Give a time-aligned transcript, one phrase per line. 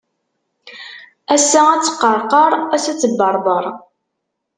[1.33, 3.65] Ass ad teqqerqer, ass ad tebbeṛbeṛ.